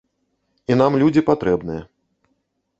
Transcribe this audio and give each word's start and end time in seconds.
І 0.71 0.77
нам 0.81 0.97
людзі 1.05 1.25
патрэбныя. 1.29 1.81